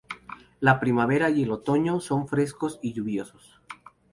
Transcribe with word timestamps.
La 0.61 0.79
primavera 0.79 1.29
y 1.29 1.43
el 1.43 1.51
otoño 1.51 1.99
son 1.99 2.27
frescos 2.27 2.79
y 2.81 2.91
lluviosos. 2.93 3.61